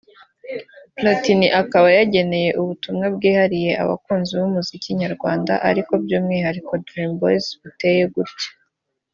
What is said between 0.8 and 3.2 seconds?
Platini akaba yageneye ubutumwa